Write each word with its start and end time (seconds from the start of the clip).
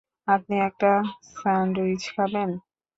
আপনি 0.27 0.55
একটা 0.67 0.91
স্যান্ডউইচ 1.33 2.03
খাবেন? 2.15 2.49